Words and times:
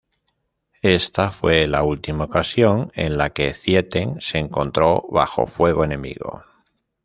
Esta 0.81 1.29
fue 1.29 1.67
la 1.67 1.83
última 1.83 2.23
ocasión 2.23 2.91
en 2.95 3.19
la 3.19 3.29
que 3.33 3.53
Zieten 3.53 4.19
se 4.19 4.39
encontró 4.39 5.05
bajo 5.11 5.45
fuego 5.45 5.83
enemigo. 5.83 6.43